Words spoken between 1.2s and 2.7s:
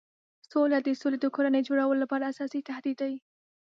د کورنۍ جوړولو لپاره اساسي